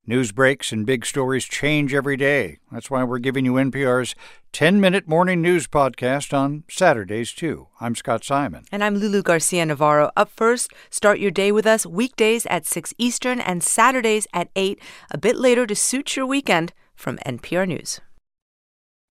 [0.09, 2.59] News breaks and big stories change every day.
[2.71, 4.15] That's why we're giving you NPR's
[4.53, 7.67] 10 minute morning news podcast on Saturdays, too.
[7.81, 8.63] I'm Scott Simon.
[8.71, 10.11] And I'm Lulu Garcia Navarro.
[10.15, 14.79] Up first, start your day with us weekdays at 6 Eastern and Saturdays at 8,
[15.11, 17.99] a bit later to suit your weekend from NPR News.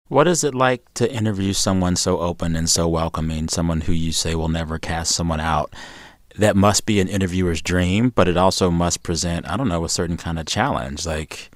[0.10, 4.12] What is it like to interview someone so open and so welcoming, someone who you
[4.12, 5.74] say will never cast someone out?
[6.39, 9.89] that must be an interviewer's dream, but it also must present, I don't know, a
[9.89, 11.06] certain kind of challenge.
[11.06, 11.52] Like,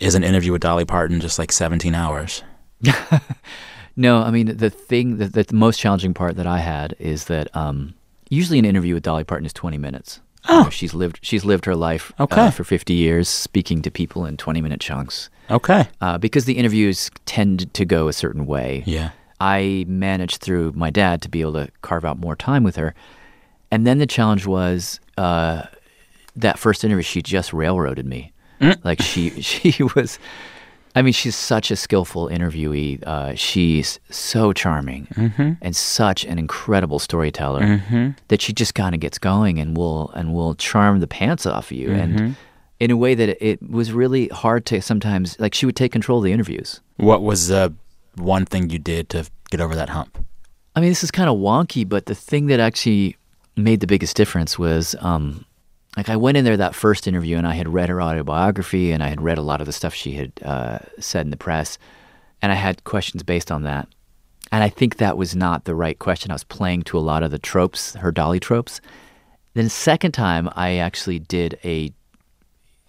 [0.00, 2.42] is an interview with Dolly Parton just like 17 hours?
[3.96, 7.54] no, I mean, the thing, that the most challenging part that I had is that
[7.56, 7.94] um,
[8.28, 10.20] usually an interview with Dolly Parton is 20 minutes.
[10.48, 10.58] Oh.
[10.58, 12.40] You know, she's lived she's lived her life okay.
[12.40, 15.30] uh, for 50 years speaking to people in 20 minute chunks.
[15.52, 15.88] Okay.
[16.00, 18.82] Uh, because the interviews tend to go a certain way.
[18.86, 19.10] Yeah.
[19.40, 22.94] I managed through my dad to be able to carve out more time with her.
[23.70, 25.64] And then the challenge was uh,
[26.36, 27.02] that first interview.
[27.02, 28.32] She just railroaded me.
[28.60, 28.82] Mm.
[28.84, 30.18] Like she she was.
[30.94, 33.02] I mean, she's such a skillful interviewee.
[33.02, 35.52] Uh, she's so charming mm-hmm.
[35.62, 38.10] and such an incredible storyteller mm-hmm.
[38.28, 41.70] that she just kind of gets going and will and will charm the pants off
[41.70, 42.18] of you mm-hmm.
[42.18, 42.36] and
[42.82, 46.18] in a way that it, was really hard to sometimes like she would take control
[46.18, 46.80] of the interviews.
[46.96, 47.72] What was the
[48.16, 50.18] one thing you did to get over that hump?
[50.74, 53.16] I mean, this is kind of wonky, but the thing that actually
[53.56, 55.44] made the biggest difference was um,
[55.96, 59.00] like I went in there that first interview and I had read her autobiography and
[59.00, 61.78] I had read a lot of the stuff she had uh, said in the press,
[62.42, 63.86] and I had questions based on that.
[64.50, 66.32] And I think that was not the right question.
[66.32, 68.80] I was playing to a lot of the tropes, her Dolly tropes.
[69.54, 71.92] Then second time, I actually did a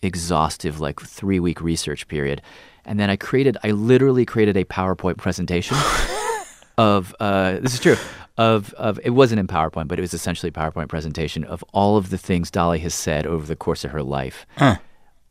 [0.03, 2.41] exhaustive, like three week research period,
[2.85, 5.77] and then I created, I literally created a PowerPoint presentation
[6.77, 7.97] of uh, this is true
[8.37, 11.97] of of it wasn't in PowerPoint, but it was essentially a PowerPoint presentation of all
[11.97, 14.45] of the things Dolly has said over the course of her life.
[14.57, 14.77] Huh.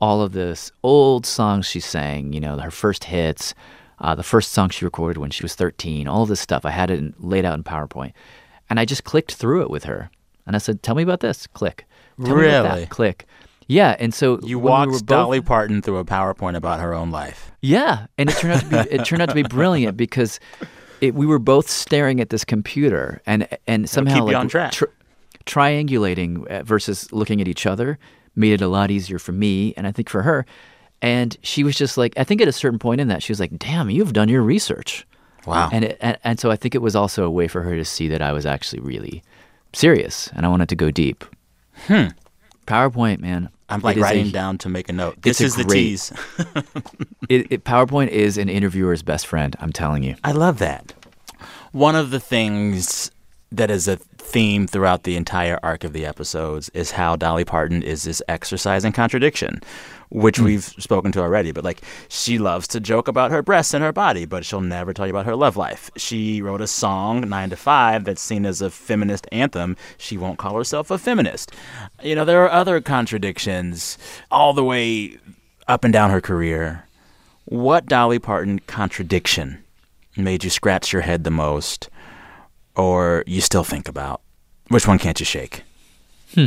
[0.00, 3.54] All of this old songs she sang, you know, her first hits,
[4.00, 6.64] uh, the first song she recorded when she was 13, all this stuff.
[6.64, 8.12] I had it in, laid out in PowerPoint,
[8.68, 10.10] and I just clicked through it with her,
[10.46, 11.86] and I said, "Tell me about this." Click.
[12.24, 12.80] Tell me about really?
[12.80, 12.90] that.
[12.90, 13.26] Click.
[13.68, 16.92] Yeah, and so you we walked were both- Dolly Parton through a PowerPoint about her
[16.94, 17.52] own life.
[17.60, 20.40] yeah, and it turned out to be it turned out to be brilliant because
[21.00, 24.72] it, we were both staring at this computer and and somehow like on track.
[24.72, 24.84] tr-
[25.46, 27.98] triangulating uh, versus looking at each other
[28.34, 30.46] made it a lot easier for me and I think for her.
[31.02, 33.40] And she was just like, I think at a certain point in that, she was
[33.40, 35.04] like, "Damn, you've done your research."
[35.46, 35.68] Wow.
[35.72, 37.84] And it, and, and so I think it was also a way for her to
[37.84, 39.22] see that I was actually really
[39.72, 41.24] serious and I wanted to go deep.
[41.88, 42.08] Hmm.
[42.66, 43.48] PowerPoint, man.
[43.68, 45.20] I'm like it is a- writing down to make a note.
[45.22, 46.12] This is the great- tease.
[47.28, 49.56] It, it, PowerPoint is an interviewer's best friend.
[49.60, 50.16] I'm telling you.
[50.24, 50.92] I love that.
[51.70, 53.10] One of the things
[53.52, 57.82] that is a theme throughout the entire arc of the episodes is how Dolly Parton
[57.82, 59.60] is this exercise in contradiction,
[60.08, 60.44] which hmm.
[60.44, 61.52] we've spoken to already.
[61.52, 64.94] But like, she loves to joke about her breasts and her body, but she'll never
[64.94, 65.90] tell you about her love life.
[65.96, 69.76] She wrote a song, Nine to Five, that's seen as a feminist anthem.
[69.98, 71.52] She won't call herself a feminist.
[72.02, 73.98] You know, there are other contradictions
[74.30, 75.18] all the way
[75.68, 76.86] up and down her career.
[77.44, 79.62] What Dolly Parton contradiction
[80.16, 81.90] made you scratch your head the most
[82.76, 84.20] or you still think about?
[84.68, 85.62] Which one can't you shake?
[86.34, 86.46] Hmm.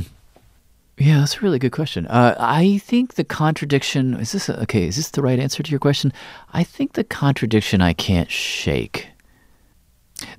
[0.98, 2.08] Yeah, that's a really good question.
[2.08, 4.88] Uh, I think the contradiction is this okay?
[4.88, 6.14] Is this the right answer to your question?
[6.54, 9.08] I think the contradiction I can't shake.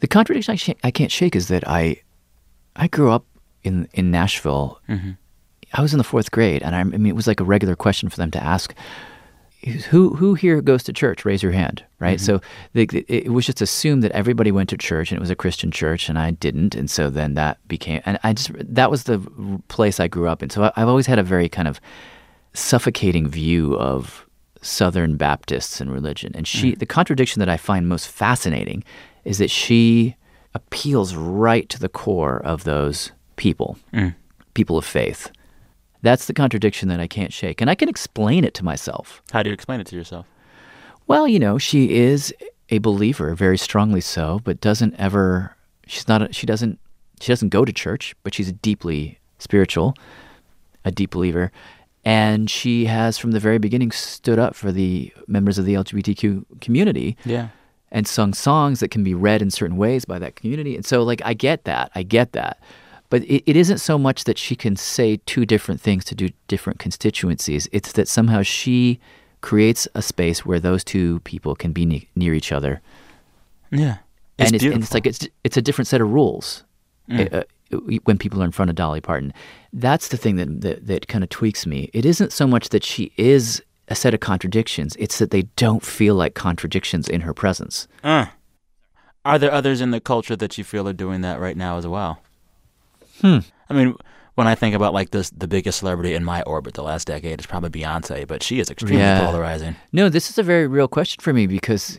[0.01, 2.01] The contradiction I, sh- I can't shake is that I,
[2.75, 3.27] I grew up
[3.65, 4.81] in in Nashville.
[5.75, 7.77] I was in the fourth grade, and I, I mean it was like a regular
[7.77, 8.75] question for them to ask.
[9.91, 11.25] Who who here goes to church?
[11.25, 12.19] Raise your hand, right?
[12.19, 12.25] Mm-hmm.
[12.25, 12.41] So
[12.73, 15.37] the, it, it was just assumed that everybody went to church, and it was a
[15.37, 19.05] Christian church, and I didn't, and so then that became, and I just that was
[19.05, 19.19] the
[19.69, 20.51] place I grew up in.
[20.51, 21.81] So I, I've always had a very kind of
[22.53, 24.27] suffocating view of
[24.63, 26.33] Southern Baptists and religion.
[26.35, 26.79] And she, mm-hmm.
[26.79, 28.85] the contradiction that I find most fascinating
[29.25, 30.17] is that she
[30.55, 34.15] appeals right to the core of those people, mm.
[34.55, 35.31] people of faith.
[36.03, 37.61] That's the contradiction that I can't shake.
[37.61, 39.23] And I can explain it to myself.
[39.33, 40.27] How do you explain it to yourself?
[41.07, 42.35] Well, you know, she is
[42.71, 45.57] a believer, very strongly so, but doesn't ever
[45.87, 46.79] she's not a, she doesn't
[47.21, 49.95] she doesn't go to church, but she's deeply spiritual,
[50.85, 51.51] a deep believer.
[52.05, 56.61] And she has from the very beginning stood up for the members of the LGBTQ
[56.61, 57.49] community Yeah.
[57.91, 60.77] and sung songs that can be read in certain ways by that community.
[60.77, 61.91] And so, like, I get that.
[61.97, 62.61] I get that.
[63.09, 66.31] But it, it isn't so much that she can say two different things to do
[66.49, 67.69] different constituencies.
[67.73, 68.99] It's that somehow she
[69.41, 72.81] creates a space where those two people can be ne- near each other.
[73.71, 73.99] Yeah.
[74.39, 76.65] and, It's it's, and it's like it's it's a different set of rules.
[77.09, 77.33] Mm.
[77.33, 77.45] Uh,
[78.05, 79.33] when people are in front of Dolly Parton.
[79.73, 81.91] That's the thing that that, that kind of tweaks me.
[81.93, 85.83] It isn't so much that she is a set of contradictions; it's that they don't
[85.83, 87.89] feel like contradictions in her presence.
[88.03, 88.27] Uh.
[89.25, 91.87] Are there others in the culture that you feel are doing that right now as
[91.87, 92.21] well?
[93.21, 93.39] Hmm.
[93.69, 93.95] I mean,
[94.35, 97.41] when I think about like this, the biggest celebrity in my orbit the last decade
[97.41, 99.25] is probably Beyonce, but she is extremely Yeah.
[99.27, 99.77] polarizing.
[99.93, 101.99] No, this is a very real question for me because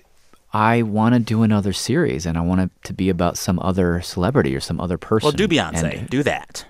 [0.53, 4.01] I want to do another series and I want it to be about some other
[4.01, 5.27] celebrity or some other person.
[5.27, 5.97] Well, do Beyonce.
[5.99, 6.65] And do that.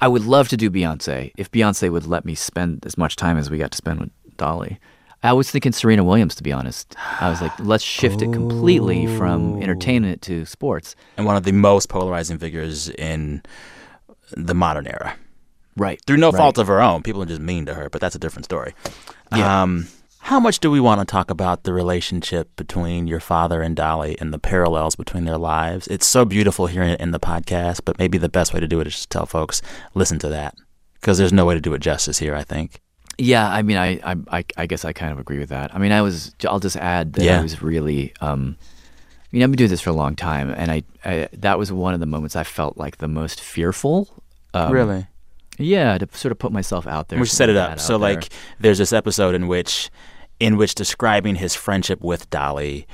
[0.00, 3.36] I would love to do Beyonce if Beyonce would let me spend as much time
[3.36, 4.78] as we got to spend with Dolly.
[5.22, 6.96] I was thinking Serena Williams, to be honest.
[7.20, 10.96] I was like, let's shift it completely from entertainment to sports.
[11.18, 13.42] And one of the most polarizing figures in
[14.36, 15.16] the modern era.
[15.76, 16.00] Right.
[16.06, 16.38] Through no right.
[16.38, 17.02] fault of her own.
[17.02, 18.74] People are just mean to her, but that's a different story.
[19.34, 19.62] Yeah.
[19.62, 19.88] Um,
[20.22, 24.16] how much do we want to talk about the relationship between your father and Dolly
[24.20, 25.86] and the parallels between their lives?
[25.86, 28.80] It's so beautiful hearing it in the podcast, but maybe the best way to do
[28.80, 29.62] it is just tell folks,
[29.94, 30.54] listen to that.
[30.94, 32.82] Because there's no way to do it justice here, I think.
[33.16, 33.98] Yeah, I mean, I,
[34.30, 35.74] I, I, guess I kind of agree with that.
[35.74, 36.34] I mean, I was.
[36.46, 37.40] I'll just add that Yeah.
[37.40, 38.12] I was really.
[38.20, 38.56] Um,
[39.32, 41.70] I mean, I've been doing this for a long time, and I, I that was
[41.70, 44.08] one of the moments I felt like the most fearful.
[44.54, 45.06] Um, really?
[45.56, 47.20] Yeah, to sort of put myself out there.
[47.20, 47.78] We set it up.
[47.78, 48.14] So there.
[48.14, 49.88] like there's this episode in which
[50.40, 52.88] in which describing his friendship with Dolly,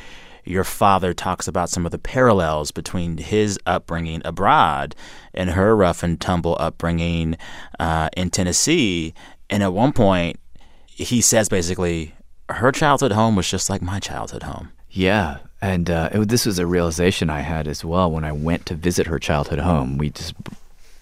[0.45, 4.95] your father talks about some of the parallels between his upbringing abroad
[5.33, 7.37] and her rough and tumble upbringing
[7.79, 9.15] uh, in Tennessee.
[9.49, 10.39] And at one point,
[10.87, 12.15] he says basically,
[12.49, 14.73] her childhood home was just like my childhood home.
[14.91, 18.67] Yeah, and uh, it, this was a realization I had as well when I went
[18.67, 19.99] to visit her childhood home.
[19.99, 20.35] We just,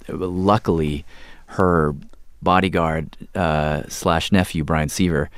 [0.08, 1.04] luckily,
[1.46, 1.94] her
[2.42, 5.30] bodyguard uh, slash nephew Brian Seaver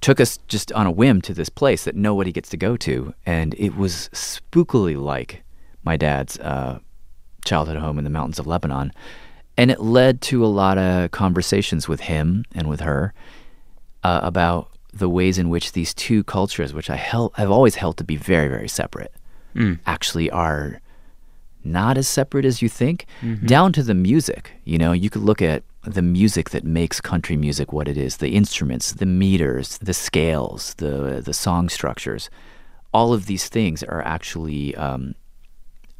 [0.00, 3.14] took us just on a whim to this place that nobody gets to go to,
[3.26, 5.42] and it was spookily like
[5.82, 6.78] my dad's uh,
[7.44, 8.92] childhood home in the mountains of Lebanon,
[9.56, 13.12] and it led to a lot of conversations with him and with her
[14.04, 17.96] uh, about the ways in which these two cultures, which I held, I've always held
[17.98, 19.12] to be very, very separate,
[19.54, 19.78] Mm.
[19.86, 20.80] actually are
[21.64, 23.06] not as separate as you think.
[23.22, 23.46] Mhm.
[23.46, 27.36] Down to the music, you know, you could look at the music that makes country
[27.36, 32.30] music what it is, the instruments, the meters, the scales, the the song structures.
[32.92, 35.14] All of these things are actually um,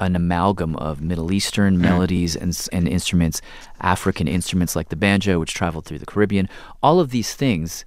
[0.01, 3.43] an amalgam of Middle Eastern melodies and, and instruments,
[3.81, 6.49] African instruments like the banjo, which traveled through the Caribbean.
[6.83, 7.85] All of these things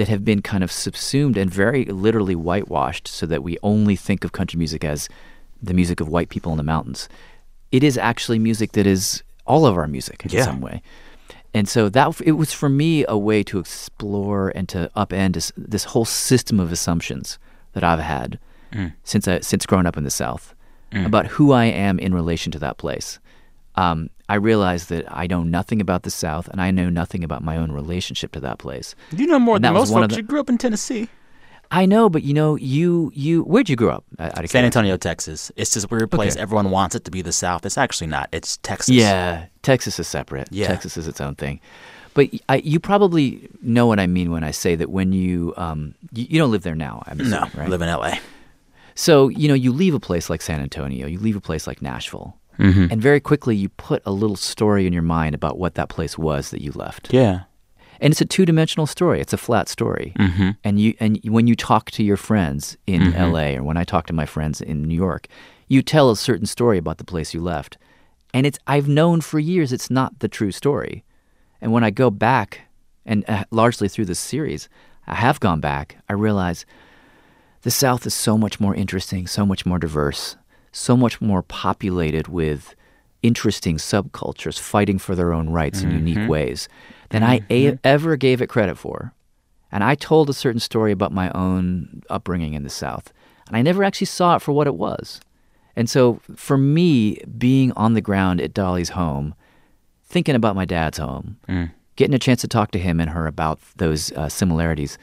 [0.00, 4.24] that have been kind of subsumed and very literally whitewashed so that we only think
[4.24, 5.08] of country music as
[5.62, 7.06] the music of white people in the mountains.
[7.70, 10.44] It is actually music that is all of our music in Yeah.
[10.46, 10.80] some way.
[11.52, 15.52] And so that it was for me a way to explore and to upend this,
[15.56, 17.38] this whole system of assumptions
[17.74, 18.38] that I've had
[18.72, 18.92] Mm.
[19.04, 20.54] since I, since growing up in the South
[20.92, 21.04] Mm.
[21.04, 23.18] about who I am in relation to that place.
[23.80, 27.42] Um, I realized that I know nothing about the South, and I know nothing about
[27.42, 28.94] my own relationship to that place.
[29.10, 30.16] You know more And than most one of folks.
[30.16, 31.08] the- You grew up in Tennessee.
[31.72, 34.04] I know, but you know, you you where'd you grow up?
[34.18, 34.64] Out of San?
[34.64, 35.52] Antonio, Texas.
[35.56, 36.32] It's this weird place.
[36.34, 36.42] Okay.
[36.42, 37.64] Everyone wants it to be the South.
[37.64, 38.28] It's actually not.
[38.32, 38.92] It's Texas.
[38.94, 40.48] Yeah, Texas is separate.
[40.50, 40.66] Yeah.
[40.66, 41.60] Texas is its own thing.
[42.12, 45.94] But I, you probably know what I mean when I say that when you um
[46.12, 47.04] you, you don't live there now.
[47.06, 48.18] I'm No, assuming, I live in L.A.
[48.96, 51.80] So you know you leave a place like San Antonio, you leave a place like
[51.80, 52.90] Nashville, Mhm.
[52.92, 56.16] and very quickly you put a little story in your mind about what that place
[56.18, 57.12] was that you left.
[57.12, 57.40] Yeah.
[58.02, 59.20] and it's a two-dimensional story.
[59.20, 60.14] It's a flat story.
[60.18, 60.56] Mhm.
[60.64, 63.14] And you and when you talk to your friends in Mhm.
[63.14, 63.56] L.A.
[63.58, 65.26] or when I talk to my friends in New York,
[65.68, 67.76] you tell a certain story about the place you left,
[68.32, 71.04] and it's I've known for years it's not the true story.
[71.60, 72.62] And when I go back,
[73.04, 74.70] and uh, largely through this series,
[75.06, 75.96] I have gone back.
[76.08, 76.64] I realize
[77.62, 80.36] the South is so much more interesting, so much more diverse,
[80.72, 82.74] so much more populated with
[83.22, 85.94] interesting subcultures fighting for their own rights in Mhm.
[86.06, 86.68] unique ways
[87.10, 89.12] than I a- ever gave it credit for.
[89.72, 93.12] And I told a certain story about my own upbringing in the South,
[93.46, 95.20] and I never actually saw it for what it was.
[95.76, 99.34] And so for me, being on the ground at Dolly's home,
[100.04, 101.70] thinking about my dad's home, Mm.
[101.96, 104.98] getting a chance to talk to him and her about those uh, similarities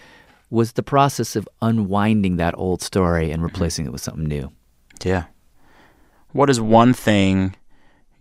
[0.50, 4.52] was the process of unwinding that old story and replacing it with something new.
[5.04, 5.26] Yeah.
[6.34, 7.56] What is one thing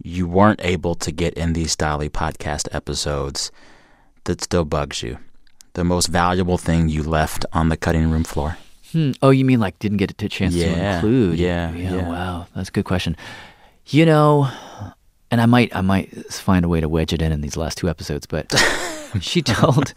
[0.03, 3.51] you weren't able to get in these Dolly podcast episodes
[4.25, 5.19] that still bugs you?
[5.75, 8.57] The most valuable thing you left on the cutting room floor?
[8.93, 9.13] Hmm.
[9.21, 11.39] Oh, you mean like didn't get a chance to Yeah, include?
[11.39, 12.09] yeah, yeah.
[12.09, 13.17] Wow, that's a good question.
[13.89, 14.49] You know,
[15.31, 17.77] and I might, I might find a way to wedge it in in these last
[17.79, 18.27] two episodes.
[18.27, 18.55] But
[19.21, 19.93] she told,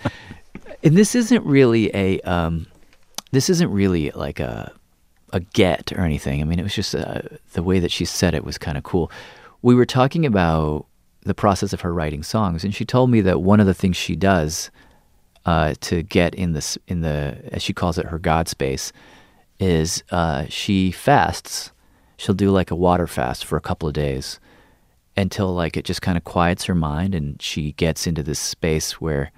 [0.83, 2.67] and this isn't really a, um,
[3.31, 4.73] this isn't really like a,
[5.31, 6.41] a get or anything.
[6.41, 7.21] I mean, it was just uh,
[7.53, 9.11] the way that she said it was kind of cool.
[9.61, 10.85] we were talking about
[11.23, 13.97] the process of her writing songs, and she told me that one of the things
[13.97, 14.71] she does
[15.45, 18.91] uh, to get in this in the as she calls it her God space
[19.59, 21.71] is uh, she fasts.
[22.17, 24.39] She'll do like a water fast for a couple of days
[25.15, 29.01] until like it just kind of quiets her mind and she gets into this space
[29.01, 29.31] where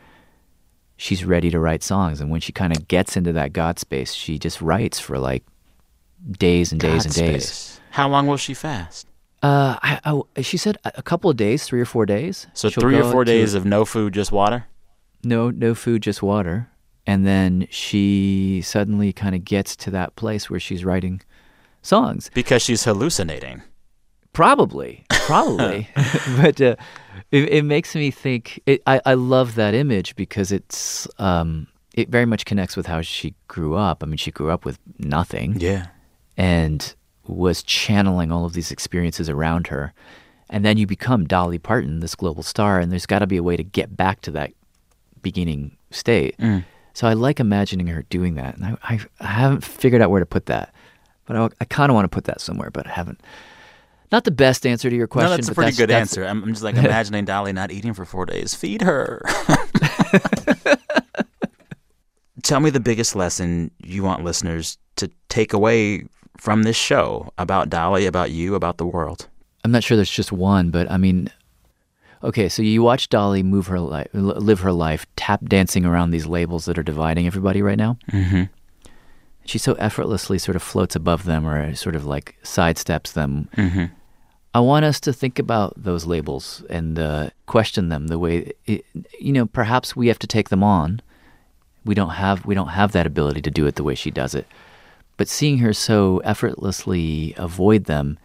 [0.98, 2.22] she's ready to write songs.
[2.22, 5.44] And when she kind of gets into that God space, she just writes for like
[6.30, 7.48] days and days God and days.
[7.48, 7.82] space.
[7.92, 9.08] How long will she fast?
[9.44, 12.48] Uh, I, I, she said a couple of days, three or four days.
[12.54, 14.66] So She'll three or four to- days of no food, just water.
[15.24, 16.70] no no food, just water.
[17.08, 21.22] And then she suddenly kind of gets to that place where she's writing
[21.82, 22.30] songs.
[22.36, 23.64] Because she's hallucinating.
[24.34, 25.90] Probably, probably.
[26.38, 26.76] but uh,
[27.32, 28.62] it, it makes me think.
[28.66, 33.02] It, I I love that image because it's um it very much connects with how
[33.02, 34.04] she grew up.
[34.04, 35.56] I mean, she grew up with nothing.
[35.60, 35.88] Yeah.
[36.42, 36.96] And
[37.28, 39.94] was channeling all of these experiences around her.
[40.50, 43.44] And then you become Dolly Parton, this global star, and there's got to be a
[43.44, 44.52] way to get back to that
[45.22, 46.36] beginning state.
[46.40, 46.66] Mm.
[46.94, 48.56] So I like imagining her doing that.
[48.58, 50.74] And I, I, I haven't figured out where to put that.
[51.26, 53.22] But I, I kind of want to put that somewhere, but I haven't.
[54.12, 55.30] Not the best answer to your question.
[55.30, 56.26] no, that's a pretty good that's- answer.
[56.26, 58.56] I'm, I'm just like imagining Dolly not eating for four days.
[58.56, 59.22] Feed her.
[62.42, 67.70] Tell me the biggest lesson you want listeners to take away from this show about
[67.70, 69.28] Dolly, about you, about the world.
[69.64, 71.30] I'm not sure there's just one, but I mean,
[72.24, 76.26] okay, so you watch Dolly move her life, live her life, tap dancing around these
[76.26, 77.98] labels that are dividing everybody right now.
[78.12, 78.44] Mm-hmm.
[79.46, 83.50] She so effortlessly sort of floats above them or sort of like sidesteps them.
[83.56, 83.86] Mm-hmm.
[84.54, 88.86] I want us to think about those labels and uh, question them the way, it,
[89.20, 91.02] you know, perhaps we have to take them on.
[91.86, 94.36] We don't have we don't have that ability to do it the way she does
[94.36, 94.46] it.
[95.18, 98.18] But seeing her so effortlessly avoid them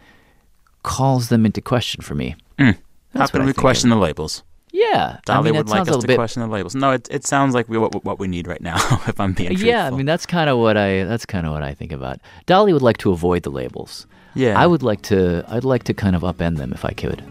[0.83, 2.35] calls them into question for me.
[2.57, 2.77] Mm.
[3.13, 3.97] How can we question of.
[3.97, 4.43] the labels?
[4.71, 6.75] Yeah, I Dolly mean, would like us to bit- question the labels.
[6.75, 8.75] No, it, it sounds like we, what, what we need right now,
[9.07, 11.63] if I'm being Yeah, I mean that's kind of what I that's kind of what
[11.63, 12.19] I think about.
[12.45, 14.05] Dolly would like to avoid the labels.
[14.35, 14.59] Yeah.
[14.59, 17.23] I would like to I'd like to kind of upend them if I could.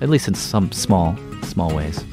[0.00, 2.04] At least in some small small ways.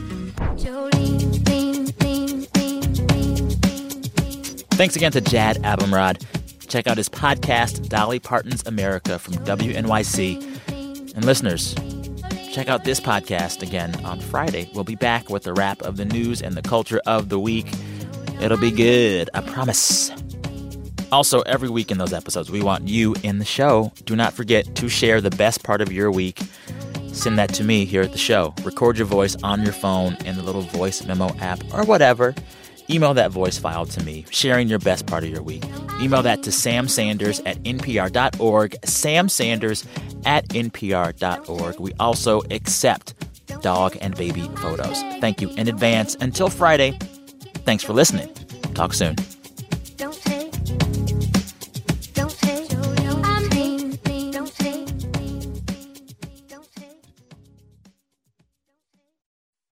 [4.76, 6.22] Thanks again to Jad Abumrad.
[6.68, 11.16] Check out his podcast, Dolly Parton's America from WNYC.
[11.16, 11.76] And listeners,
[12.52, 14.70] check out this podcast again on Friday.
[14.74, 17.68] We'll be back with a wrap of the news and the culture of the week.
[18.42, 20.12] It'll be good, I promise.
[21.10, 23.94] Also, every week in those episodes, we want you in the show.
[24.04, 26.42] Do not forget to share the best part of your week.
[27.14, 28.54] Send that to me here at the show.
[28.64, 32.36] Record your voice on your phone in the little voice memo app or whatever.
[32.90, 35.64] Email that voice file to me, sharing your best part of your week.
[36.00, 38.76] Email that to Sam Sanders at npr.org.
[38.86, 39.86] Sam Sanders
[40.26, 41.80] at npr.org.
[41.80, 43.14] We also accept
[43.62, 45.02] dog and baby photos.
[45.20, 46.16] Thank you in advance.
[46.20, 46.98] Until Friday,
[47.66, 48.32] thanks for listening.
[48.74, 49.16] Talk soon.